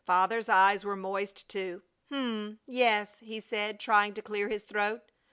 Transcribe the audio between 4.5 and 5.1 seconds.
throat.